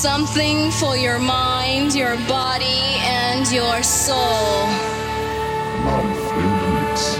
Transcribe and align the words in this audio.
Something 0.00 0.70
for 0.70 0.96
your 0.96 1.18
mind, 1.18 1.92
your 1.92 2.14
body, 2.28 2.84
and 3.02 3.50
your 3.50 3.82
soul. 3.82 4.62
Love 5.82 6.38
in 6.38 6.52
the. 6.62 7.18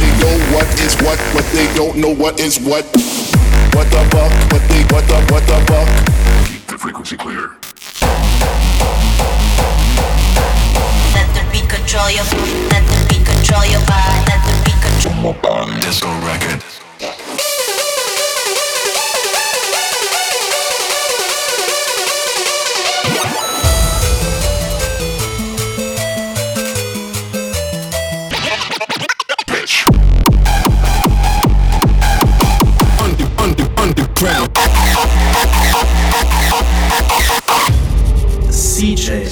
They 0.00 0.10
know 0.18 0.36
what 0.50 0.66
is 0.80 0.96
what, 0.96 1.18
but 1.32 1.44
they 1.52 1.72
don't 1.76 1.96
know 1.98 2.12
what 2.12 2.40
is 2.40 2.58
what. 2.58 2.84
What 3.72 3.86
the 3.88 4.02
fuck? 4.10 4.32
What 4.50 4.68
they? 4.68 4.82
What 4.92 5.06
the? 5.06 5.14
What 5.32 5.46
the 5.46 5.64
fuck? 5.68 5.88
Keep 6.48 6.66
the 6.66 6.76
frequency 6.76 7.16
clear. 7.16 7.52
Control 11.94 12.10
your 12.10 12.24
Let 12.70 12.82
the 12.88 13.06
beat 13.08 13.24
control 13.24 13.64
your 13.66 13.80
body 13.86 14.24
Let 14.26 14.40
the 14.44 14.52
beat 14.64 14.80
control 14.82 15.14
your 15.22 15.34
body. 15.34 15.80
Disco 15.80 16.08
record. 16.26 16.62
Pitch. 29.46 29.86
Under, 32.98 33.26
under, 33.40 33.66
underground. 33.80 34.50
CJ 38.50 39.26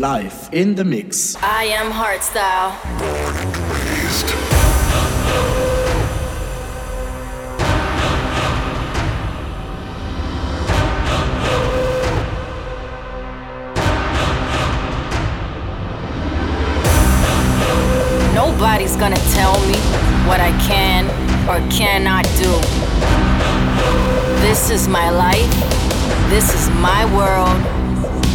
live 0.00 0.48
in 0.50 0.74
the 0.76 0.82
mix. 0.82 1.36
I 1.42 1.64
am 1.64 1.92
hardstyle. 1.92 2.72
Raised. 3.68 4.30
Nobody's 18.34 18.96
gonna 18.96 19.16
tell 19.34 19.60
me 19.66 19.76
what 20.26 20.40
I 20.40 20.52
can 20.66 21.04
or 21.46 21.60
cannot 21.70 22.24
do. 22.40 22.52
This 24.40 24.70
is 24.70 24.88
my 24.88 25.10
life. 25.10 25.52
This 26.30 26.54
is 26.54 26.70
my 26.80 27.04
world. 27.14 27.60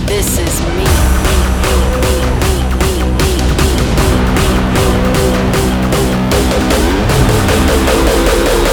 This 0.07 0.37
is 0.37 0.61
me. 0.77 1.24
Hard 7.55 7.79
style. 7.79 8.64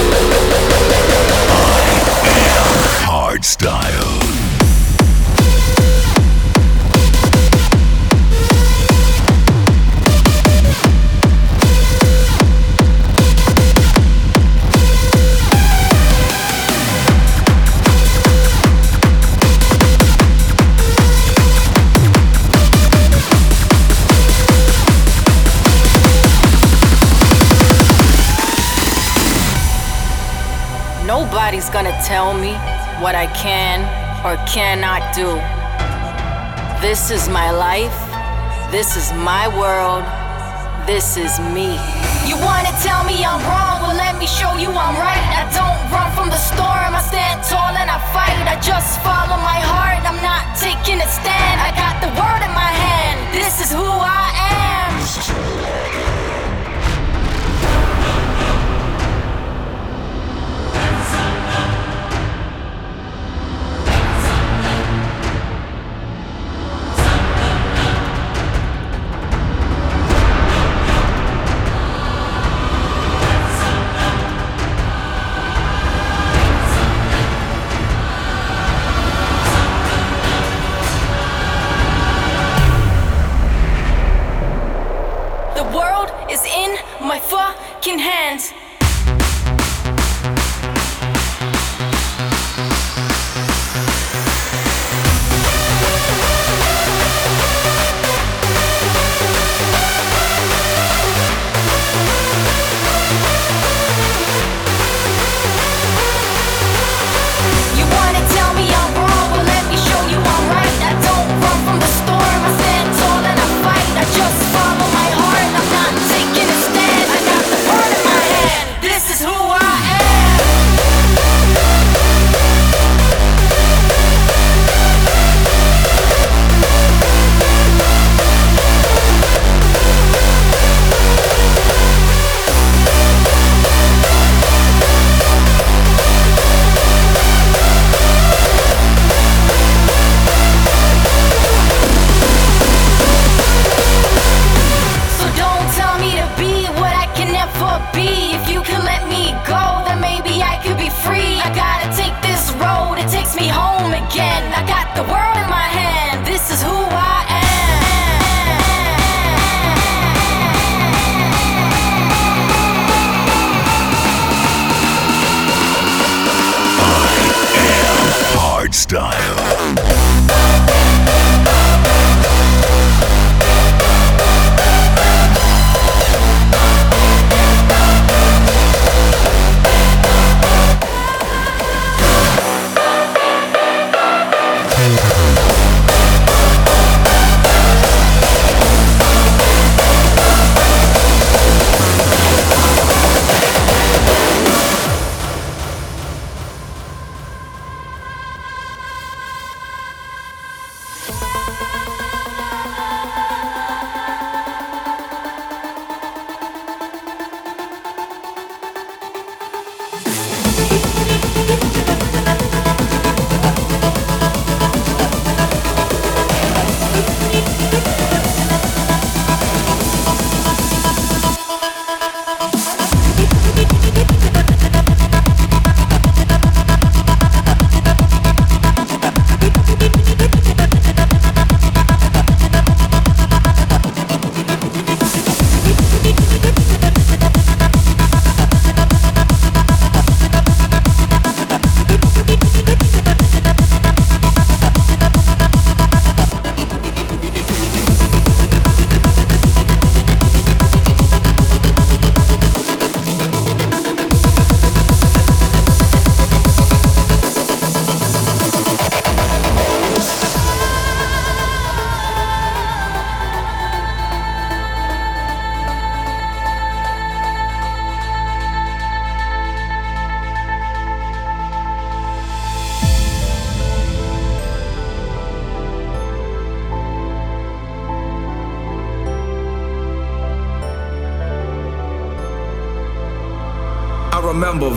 Tell 32.05 32.35
me 32.35 32.53
what 33.03 33.15
I 33.15 33.27
can 33.35 33.85
or 34.25 34.37
cannot 34.47 35.15
do. 35.15 35.29
This 36.81 37.11
is 37.11 37.29
my 37.29 37.51
life. 37.51 37.95
This 38.71 38.97
is 38.97 39.13
my 39.13 39.47
world. 39.49 40.05
This 40.87 41.17
is 41.17 41.39
me. 41.55 41.79
You 42.27 42.37
wanna 42.39 42.73
tell 42.83 43.05
me 43.05 43.25
I'm 43.25 43.43
wrong? 43.47 43.83
Well, 43.83 43.97
let 43.97 44.19
me 44.19 44.27
show 44.27 44.57
you 44.57 44.71
I'm 44.71 44.97
right. 44.97 45.27
I 45.41 45.45
don't 45.55 45.79
run 45.95 46.11
from 46.17 46.29
the 46.31 46.39
storm. 46.39 46.95
I 46.95 47.03
stand 47.03 47.43
tall 47.45 47.75
and 47.75 47.91
I 47.91 47.99
fight. 48.15 48.39
I 48.47 48.59
just 48.61 49.01
follow 49.03 49.39
my 49.43 49.61
heart. 49.63 50.03
I'm 50.09 50.21
not 50.23 50.57
taking 50.59 50.99
a 51.01 51.09
stand. 51.09 51.57
I 51.61 51.71
got 51.75 52.01
the 52.03 52.11
word 52.19 52.43
in 52.47 52.53
my 52.55 52.73
hand. 52.85 53.19
This 53.35 53.61
is 53.61 53.71
who 53.71 53.85
I 53.85 54.27
am. 54.49 55.72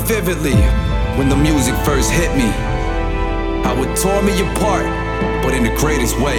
Vividly 0.06 0.54
when 1.18 1.30
the 1.30 1.36
music 1.36 1.74
first 1.82 2.12
hit 2.12 2.30
me. 2.38 2.50
How 3.66 3.74
it 3.82 3.90
tore 3.98 4.22
me 4.22 4.38
apart, 4.54 4.86
but 5.42 5.54
in 5.54 5.64
the 5.64 5.74
greatest 5.82 6.14
way. 6.22 6.38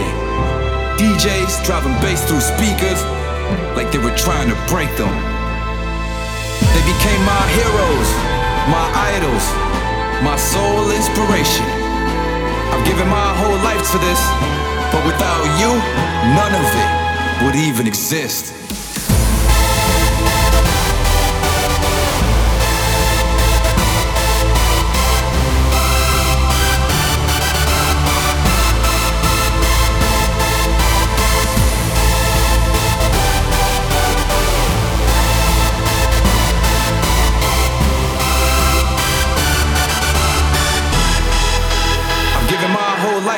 DJs 0.95 1.67
driving 1.67 1.99
bass 1.99 2.23
through 2.31 2.41
speakers 2.41 3.03
like 3.75 3.91
they 3.91 3.99
were 3.99 4.15
trying 4.15 4.49
to 4.49 4.59
break 4.71 4.87
them. 4.95 5.11
They 6.63 6.85
became 6.87 7.23
my 7.27 7.45
heroes, 7.59 8.09
my 8.71 8.87
idols, 9.19 9.45
my 10.23 10.39
sole 10.39 10.87
inspiration. 10.95 11.67
I've 12.71 12.87
given 12.87 13.09
my 13.11 13.31
whole 13.35 13.59
life 13.67 13.83
to 13.83 13.99
this, 13.99 14.23
but 14.95 15.03
without 15.03 15.43
you, 15.59 15.75
none 16.39 16.55
of 16.55 16.69
it 16.71 16.91
would 17.43 17.57
even 17.57 17.87
exist. 17.87 18.66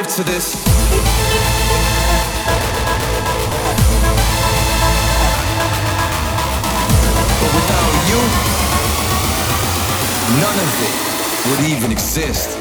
Life 0.08 0.16
to 0.16 0.24
this. 0.24 0.54
But 7.40 7.50
without 7.54 7.92
you, 8.08 8.20
none 10.40 10.58
of 10.58 10.70
it 10.82 10.94
would 11.50 11.62
even 11.68 11.92
exist. 11.92 12.58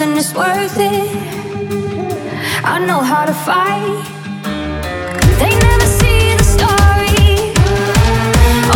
nothing 0.00 0.16
is 0.16 0.32
worth 0.32 0.78
it. 0.78 1.10
I 2.64 2.78
know 2.86 3.00
how 3.00 3.26
to 3.26 3.34
fight. 3.34 4.00
They 5.38 5.52
never 5.66 5.88
see 6.00 6.36
the 6.40 6.46
story. 6.56 7.52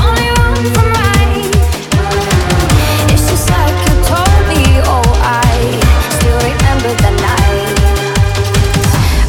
Only 0.04 0.28
run 0.36 0.60
from 0.74 0.88
right. 1.00 1.48
It's 3.12 3.24
just 3.30 3.48
like 3.48 3.76
you 3.86 3.94
told 4.12 4.40
me. 4.52 4.64
Oh, 4.84 5.08
I 5.24 5.80
still 6.16 6.40
remember 6.50 6.92
the 7.04 7.12
night. 7.28 7.76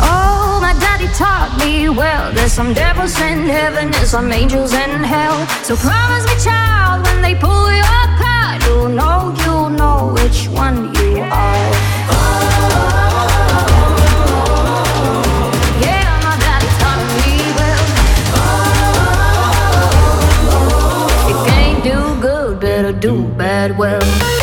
Oh, 0.02 0.60
my 0.60 0.74
daddy 0.84 1.08
taught 1.16 1.56
me 1.64 1.88
well. 1.88 2.34
There's 2.34 2.52
some 2.52 2.74
devils 2.74 3.18
in 3.22 3.48
heaven, 3.48 3.86
and 3.86 4.08
some 4.08 4.32
angels 4.34 4.74
in 4.74 5.02
hell. 5.02 5.38
So 5.64 5.78
promise 5.78 6.26
me, 6.28 6.36
child, 6.44 7.06
when 7.06 7.22
they 7.22 7.36
pull 7.36 7.72
you. 7.72 8.05
wide 23.66 23.78
world. 23.80 24.35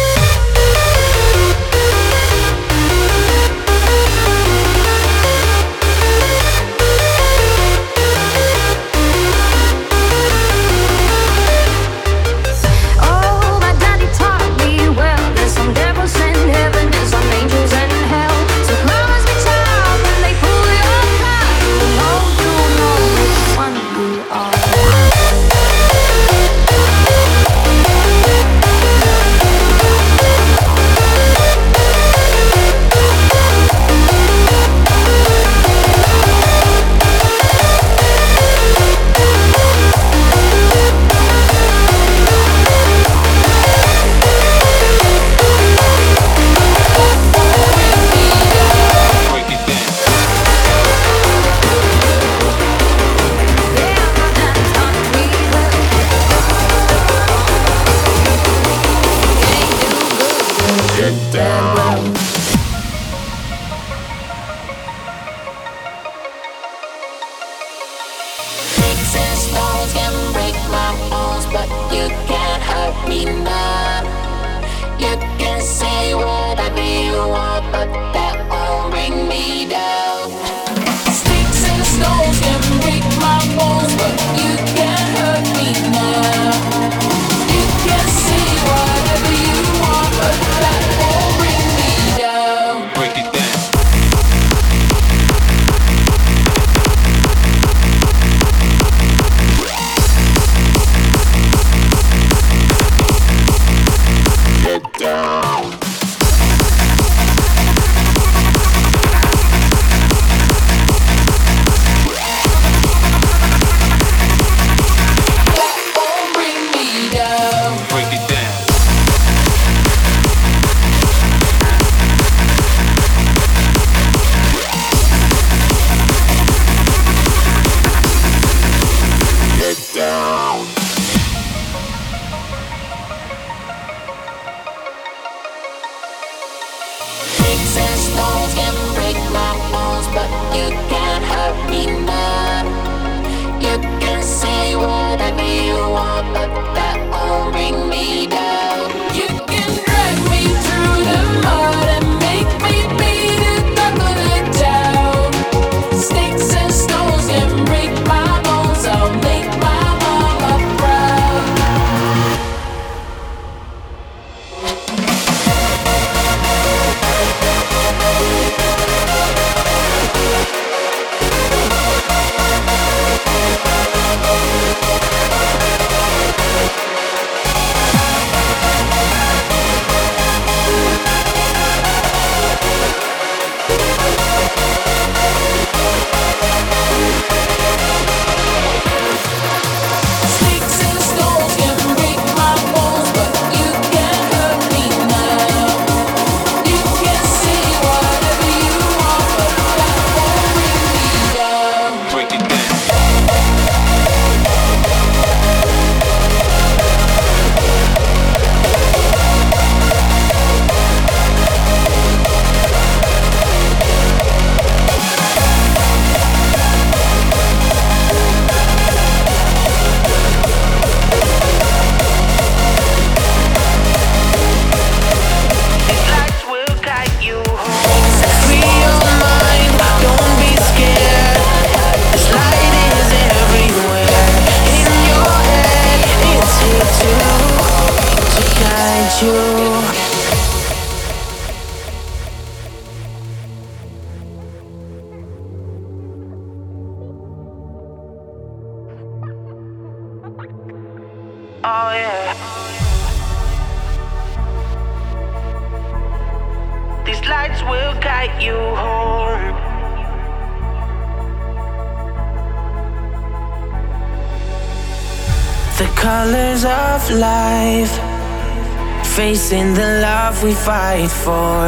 Chasing 269.32 269.74
the 269.74 270.00
love 270.02 270.42
we 270.42 270.52
fight 270.52 271.10
for. 271.10 271.58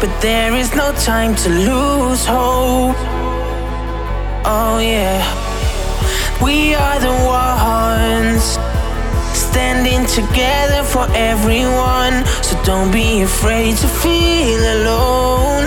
But 0.00 0.12
there 0.20 0.54
is 0.54 0.74
no 0.74 0.92
time 0.94 1.34
to 1.36 1.48
lose 1.48 2.24
hope. 2.24 2.96
Oh, 4.44 4.78
yeah. 4.80 5.20
We 6.42 6.74
are 6.74 6.98
the 7.08 7.16
ones 7.26 8.44
standing 9.36 10.06
together 10.06 10.82
for 10.82 11.06
everyone. 11.14 12.24
So 12.42 12.54
don't 12.64 12.90
be 12.90 13.22
afraid 13.22 13.76
to 13.76 13.88
feel 14.02 14.62
alone. 14.78 15.64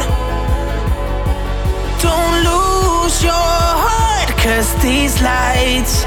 Don't 2.07 2.37
lose 2.49 3.15
your 3.23 3.47
heart, 3.85 4.29
cause 4.43 4.69
these 4.81 5.21
lights, 5.21 6.05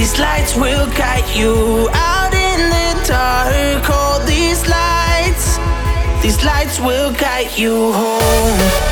these 0.00 0.18
lights 0.18 0.56
will 0.56 0.86
guide 0.92 1.28
you 1.36 1.86
out 1.92 2.32
in 2.32 2.70
the 2.70 3.06
dark. 3.06 3.90
All 3.90 4.18
these 4.24 4.66
lights, 4.66 5.58
these 6.22 6.42
lights 6.42 6.80
will 6.80 7.12
guide 7.12 7.50
you 7.58 7.92
home. 7.92 8.89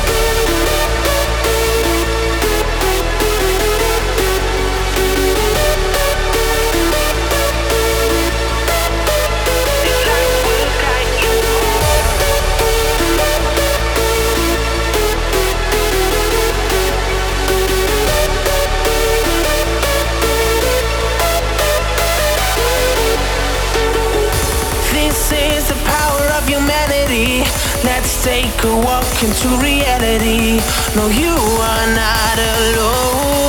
Take 28.23 28.63
a 28.65 28.75
walk 28.75 29.23
into 29.23 29.47
reality. 29.63 30.59
No, 30.95 31.07
you 31.07 31.31
are 31.31 31.87
not 31.95 32.37
alone. 32.37 33.48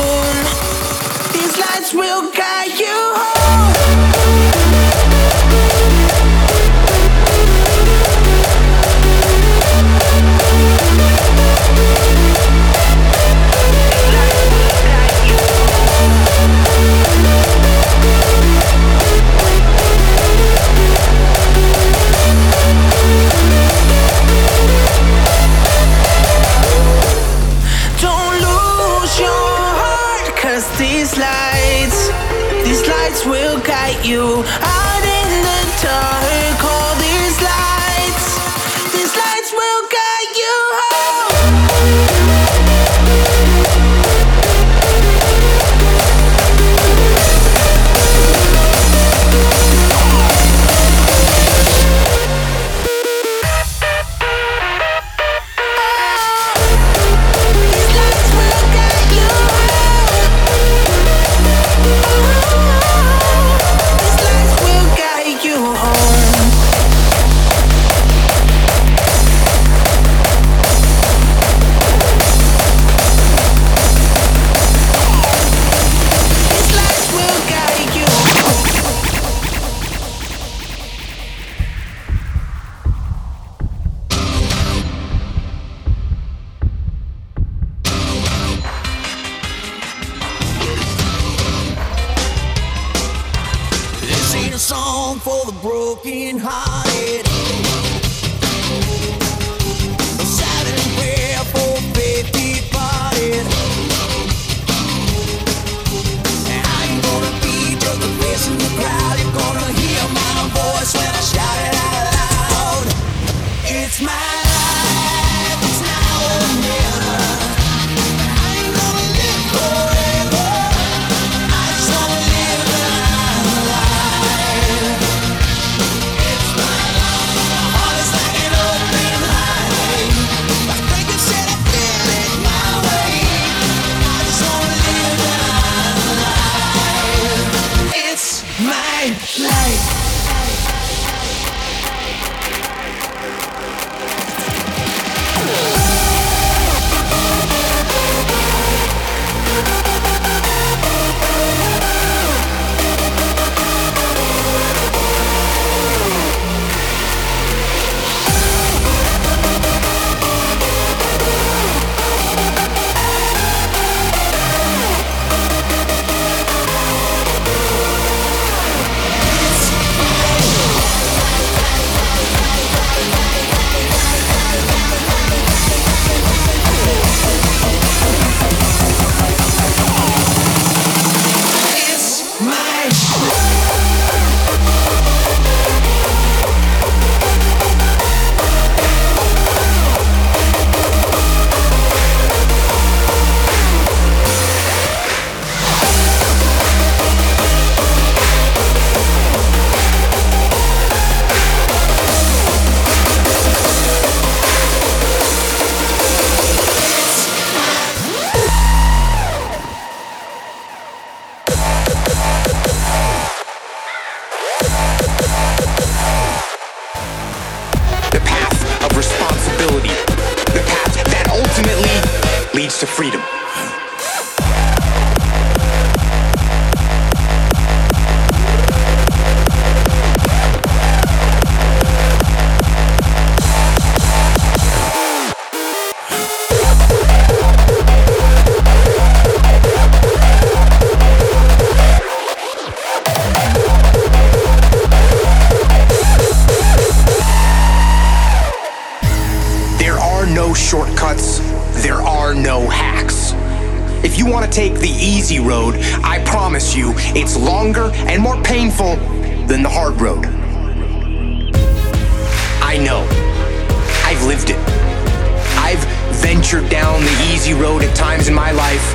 ventured 266.51 266.71
down 266.71 267.01
the 267.01 267.33
easy 267.33 267.55
road 267.55 267.81
at 267.81 267.95
times 267.95 268.27
in 268.27 268.35
my 268.35 268.51
life, 268.51 268.95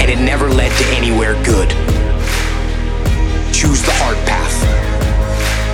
and 0.00 0.10
it 0.10 0.18
never 0.18 0.48
led 0.48 0.76
to 0.76 0.84
anywhere 0.96 1.34
good. 1.44 1.68
Choose 3.54 3.80
the 3.82 3.92
hard 3.94 4.16
path. 4.26 4.60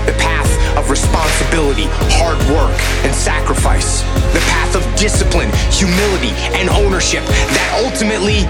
The 0.04 0.12
path 0.20 0.76
of 0.76 0.90
responsibility, 0.90 1.86
hard 2.20 2.36
work, 2.52 2.78
and 3.06 3.14
sacrifice. 3.14 4.02
The 4.34 4.44
path 4.50 4.76
of 4.76 4.82
discipline, 5.00 5.48
humility, 5.70 6.36
and 6.52 6.68
ownership 6.68 7.24
that 7.24 7.80
ultimately 7.82 8.44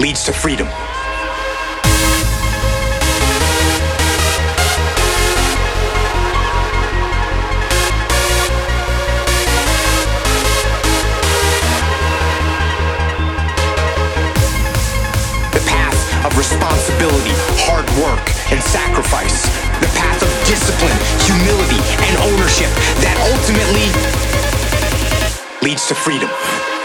leads 0.00 0.24
to 0.24 0.32
freedom. 0.32 0.68
responsibility, 16.86 17.34
hard 17.66 17.86
work, 17.98 18.30
and 18.52 18.62
sacrifice. 18.62 19.42
The 19.80 19.90
path 19.98 20.22
of 20.22 20.30
discipline, 20.46 20.96
humility, 21.26 21.82
and 22.06 22.16
ownership 22.30 22.70
that 23.02 23.16
ultimately 23.26 23.90
leads 25.66 25.88
to 25.88 25.94
freedom. 25.94 26.75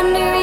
Under 0.00 0.39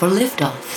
for 0.00 0.08
liftoff. 0.08 0.69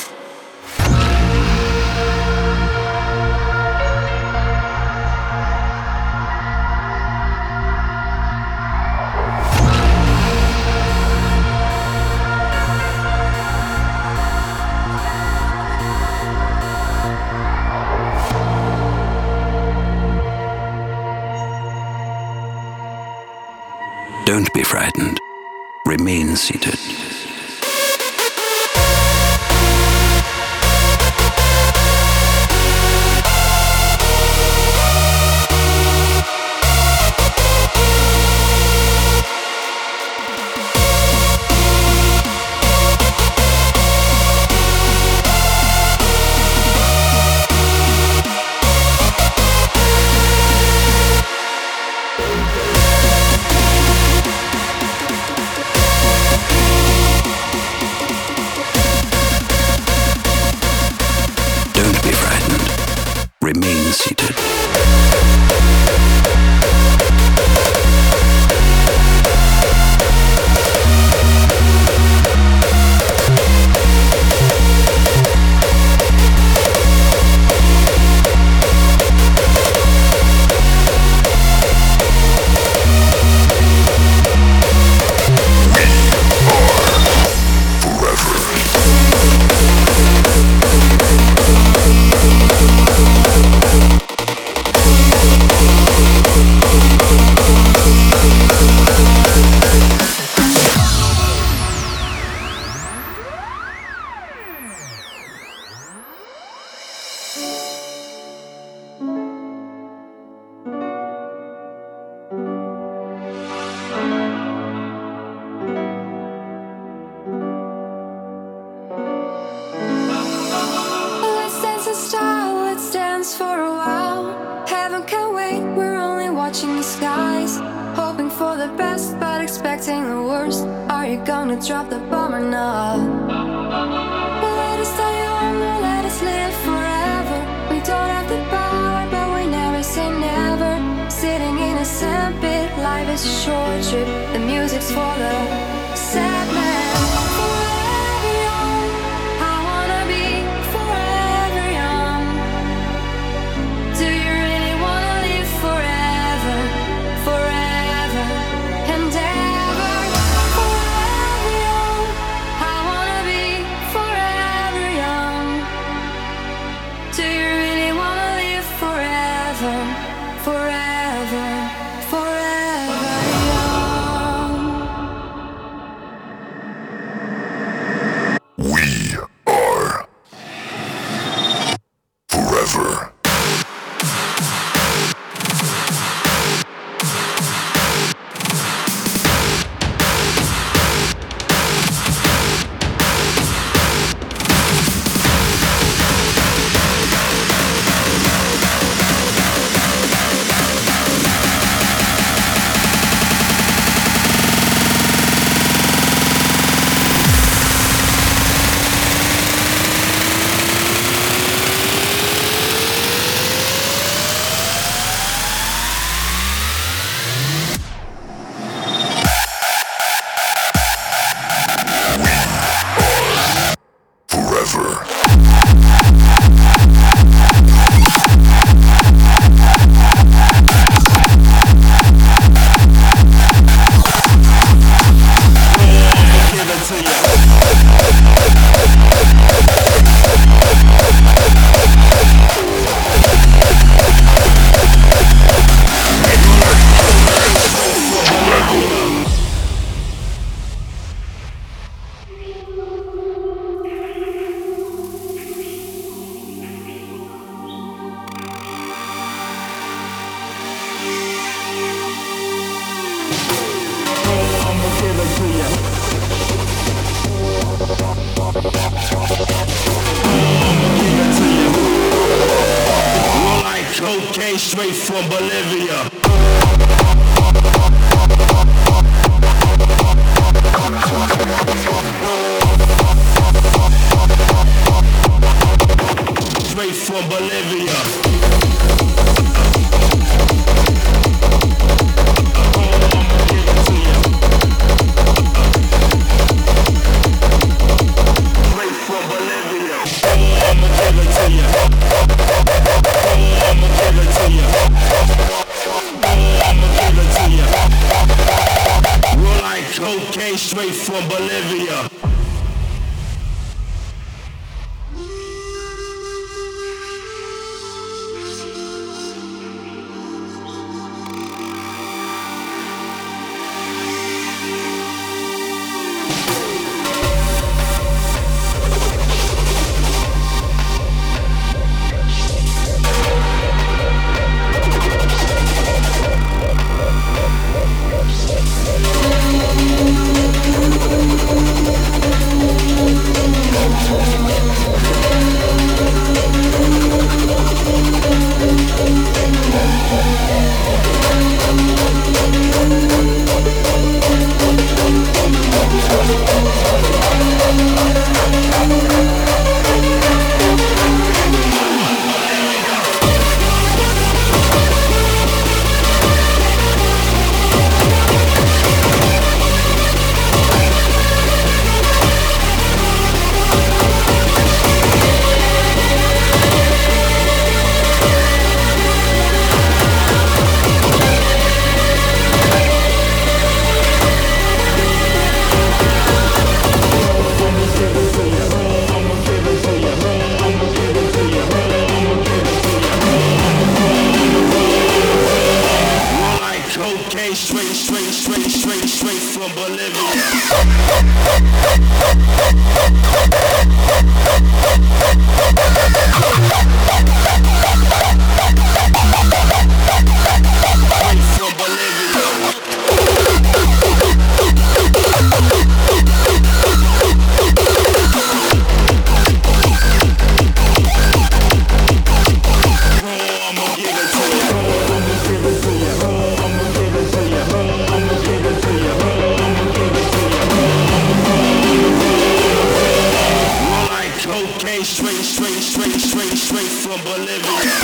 Straight, 435.03 435.43
straight, 435.43 435.81
straight, 435.81 436.19
straight, 436.19 436.57
straight 436.57 436.87
from 436.87 437.19
Bolivia. 437.23 438.02